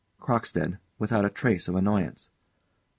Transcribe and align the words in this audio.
CROCKSTEAD. 0.19 0.79
[_Without 0.99 1.25
a 1.25 1.29
trace 1.29 1.67
of 1.67 1.75
annoyance. 1.75 2.31